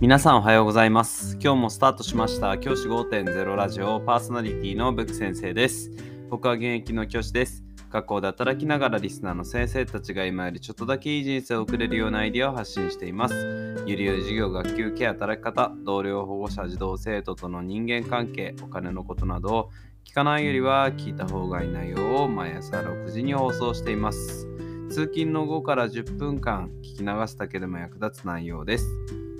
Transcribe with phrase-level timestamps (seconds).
[0.00, 1.36] 皆さんおはようございます。
[1.42, 5.90] 今日もスタートしました教師5.0ラジオパーソナリティのブック先生です。
[6.30, 7.64] 僕は現役の教師です。
[7.90, 13.82] 学校で働きながらリスナーの先生たちが今よりちょっとだけいい人生を送れるようなアイデアを発信しています。
[13.88, 19.70] ゆりより授業、学級、ケア、働き方、同僚、保護者、児童、生徒との人間関係、お金のことなどを
[20.04, 24.46] 聞かないよりは聞いた方がいい内容を毎朝6時に放送しています。
[24.90, 28.86] 通勤の後から10分間聞き流すだけでも役立つ内容です。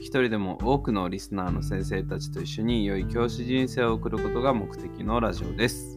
[0.00, 5.96] 一人でも多くのリスナーの先生たちと一緒に良い教師人生を送ることが目的のラジオです。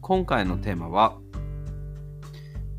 [0.00, 1.18] 今回のテーマは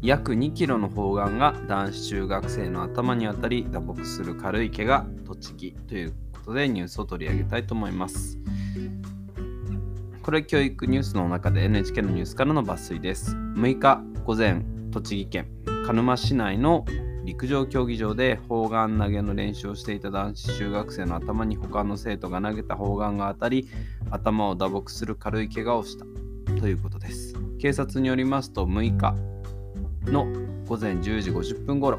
[0.02, 8.40] 約2キロの砲丸が男子中学生の頭に当たり打撲する軽い怪我栃木ということでニュースを取り上げたいと思います。
[10.24, 13.36] これ教育ニュースの中で NHK のニュースからの抜粋です。
[13.36, 15.48] 6日午前、栃木県
[15.86, 16.84] 鹿沼市内の
[17.26, 23.68] 陸上競技場で砲丸投げの練習をしていた男子中学生の頭に他の生徒が投げた砲丸が当たり
[24.12, 26.06] 頭を打撲する軽い怪我をした
[26.62, 27.34] ということです。
[27.60, 29.16] 警察によりますと6日
[30.12, 30.28] の
[30.68, 31.98] 午前10時50分頃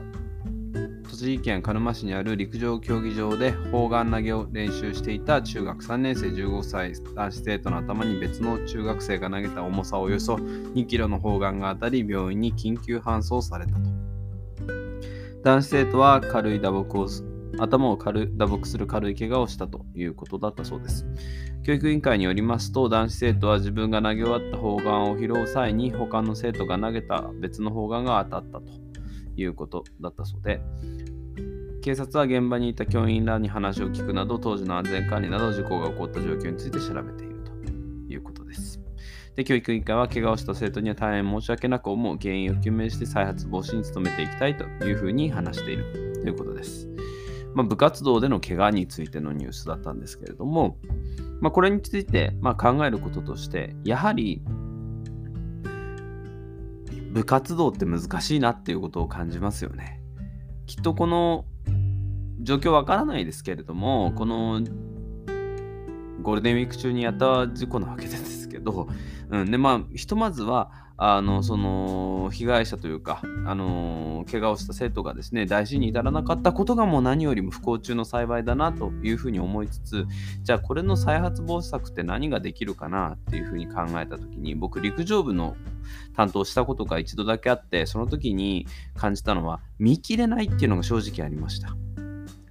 [1.10, 14.05] 栃木県鹿沼市にある陸上競技場で砲丸投げを練習していた中学3年生15歳男子生徒の頭に別の中学生が投げた重さおよそ2キロの砲丸が当たり病院に緊急搬送されたと
[15.46, 21.06] 男子生徒は軽い打撲を頭を軽打撲する軽い怪我をしたということだったそうです。
[21.62, 28.72] 教育委員会によりますと、男子生徒は自分が投げ終わった砲丸を拾う際に、他の生徒が投げた別の砲丸が当たったと
[29.36, 30.60] いうことだったそうで、
[31.80, 37.52] 警察は現場にいた教員らに話を聞くなど、当時の安全管理など事故が起こった状況について調べていると
[38.12, 38.75] いうことです。
[39.36, 46.88] で教育委員会は怪我をした生徒には大変申し訳なく思う原因を究明して再発防止に努めていきたいというふうに話しているということです。
[47.54, 50.78] まあ、部活動での怪我についてのニュースだったんですけれども、
[51.40, 54.42] まあ、これについてま考えることとして、やはり
[57.12, 60.02] 部活動って難しいなっていうことを感じますよね。
[60.66, 61.46] きっとこの
[62.42, 64.60] 状況わからないですけれども、この
[66.26, 68.88] ゴールデンウィーク中にやった事故なわけですけど、
[69.30, 80.06] うん、でまあひとまずはあのその被害者というか、あの怪我をした生徒がですね大事に至らなかったことがもう何よりも不幸中の幸いだなというふうに思いつつ
[80.42, 85.54] じゃあこれの再発防止策って何ができるかなっていうふうに考えた時に僕陸上部の
[86.16, 88.66] 担当したことが一度だけあってその時に
[88.96, 91.76] 感じたのは見切れないっていうのが正直ありました。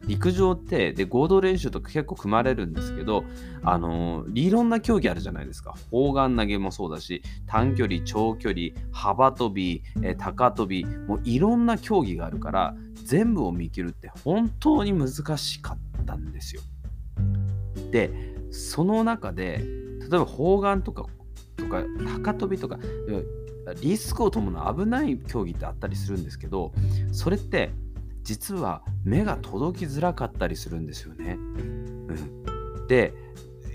[0.08, 3.24] 陸上ってで合同練習とか結構組まれるんですけど、
[3.64, 16.62] あのいろんな競技あるじゃないですか砲丸投げもそうだし短距離長距離幅跳び、えー高跳びもういろんな競技があるから全部を見切るって本当に難しかったんですよ。
[17.92, 18.12] で
[18.52, 19.64] その中で
[20.00, 21.06] 例えば砲丸とか
[21.56, 21.84] とか
[22.24, 22.80] 高跳びとか
[23.82, 26.72] リスクを伴う危ない競技ってあったりするんですけど
[27.12, 27.72] それって
[28.25, 31.38] 実は目が届きづらかったりするんですよね。
[31.38, 31.40] う
[32.84, 33.13] ん、で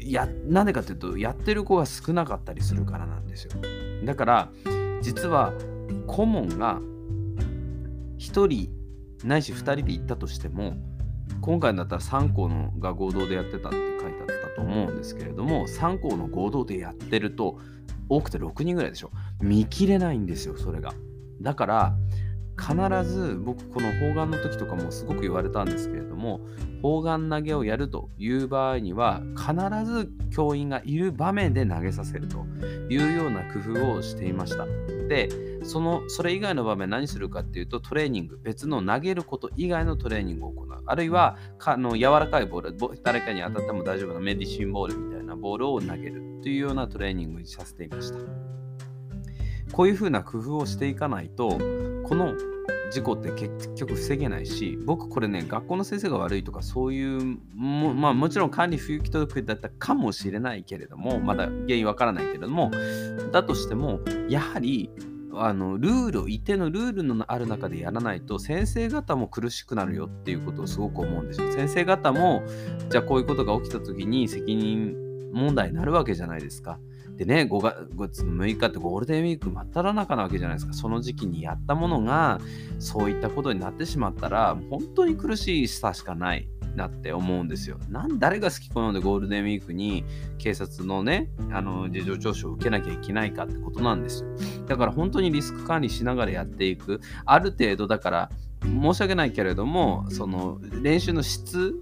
[0.00, 3.53] やなんでかっていうとやってる子が少なかったりするからなんですよ。
[4.05, 4.53] だから
[5.03, 5.53] 実は
[6.06, 6.81] 顧問が
[8.19, 8.71] 1人
[9.25, 10.77] ないし2人で行ったとしても
[11.41, 17.59] 今回だったら3校のが合同でやってたって書いてあったと思うんですけれども3校の合同でやってると
[18.09, 20.93] 多くて6人ぐらいでしょ見切れないんですよそれが。
[21.41, 21.97] だから
[22.60, 26.41] 必ず僕この砲丸の時とかもすごく言われたんですけれども
[26.82, 29.54] 砲丸投げをやるという場合には必
[29.84, 32.44] ず教員がいる場面で投げさせると
[32.91, 34.66] いうような工夫をしていました。
[35.09, 35.28] で
[35.65, 40.69] そのそれ以外の場面何するかっていうとトレーニング別の投げること以外のトレーニングを行う。
[40.87, 48.18] あるいはかの柔らかいボール誰かに当たっても大丈夫なメディシンボールみたいなボールを投げるというようなトレーニングにさせていました。
[49.72, 51.59] こういうふうな工夫をしていかないと
[52.10, 52.34] この
[52.91, 62.72] 事故って結局防げないし僕これね学校の先生が悪いとかそういうも,、まあ、もちろん管理不行き届きだったかもしれないけれどもまだ原因わからないけれども
[63.30, 64.91] だとしてもやはり
[65.34, 71.53] あのルールを一定のルールのある中でやらないと先生方も苦しくなるよっていうことをすごく思うんですよ。
[71.53, 72.42] 先生方も
[72.91, 74.97] じゃあこういうことが起きた時に責任
[75.33, 76.80] 問題になるわけじゃないですか。
[77.21, 80.72] でね、5月6日ってゴールデンウィーク真っ只中なわけじゃないですか。
[80.72, 82.41] その時期にやったものが、
[82.78, 87.77] そういったことになってしまったら、本当に苦しいさしかないなって思うんですよ。
[87.91, 90.03] なん誰が好き好んでゴールデンウィークに
[90.39, 94.31] 警察のね、あの事情聴取を受けなきゃいけないかってことなんですよ。
[94.66, 97.03] だから本当にリスク管理しながらやっていく。
[97.27, 98.31] ある程度だから、
[98.63, 101.75] 申し訳ないけれどもその練習の質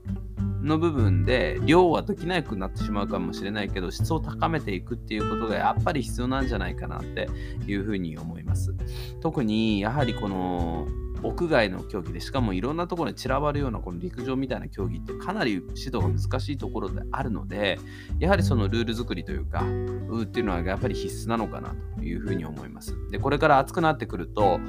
[0.62, 7.28] の部分で量はできなくなってしまうかもしれないけど質を高めていくっていうことがやっぱり必要なんじゃないかなって
[7.66, 8.74] いうふうに思います。
[9.20, 10.86] 特にやはりこの
[11.22, 17.78] 屋外の競技でしかもいろんなところに散らばるようなこの陸上みたいな競技ってかなり指導が難しいところであるので
[18.20, 19.64] やはりそのルール作りというか
[20.08, 22.96] うっていうのはやっぱり必須なのかなというふうに思います。
[23.10, 24.60] でこれから暑くなってくると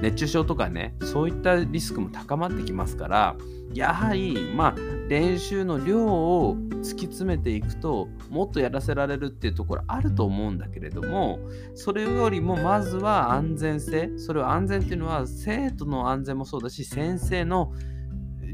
[0.00, 3.36] 熱中症とかねそういったリスクも高まってきますから
[3.72, 4.74] やはりまあ
[5.08, 11.38] 練習の量を突き詰めていくともっとやらせられるっていうところあると思うんだけれども
[11.74, 17.72] それよりもまずは安全性それは安全っていうのは生徒の安全もそうだし先生の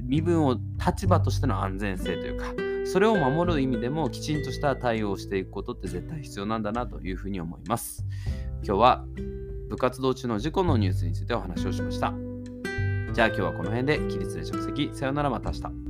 [0.04, 2.46] 身分を立場としての安全性というか
[2.84, 8.06] それを守る意味でもきちんとした対応をしていくことって絶対必要なんだなというふうに思います。
[8.62, 9.04] 今日は
[9.68, 12.12] 部活動中の事故のニュースについてお話をしました。
[13.12, 14.90] じゃあ今日はこの辺で起立で着席。
[14.92, 15.85] さよならまた明日。